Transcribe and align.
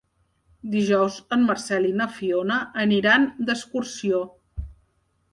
Dijous 0.75 1.17
en 1.35 1.43
Marcel 1.49 1.85
i 1.89 1.91
na 1.99 2.07
Fiona 2.15 2.57
aniran 2.85 3.27
d'excursió. 3.51 4.23